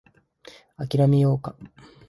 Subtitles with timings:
[0.79, 1.55] 諦めようか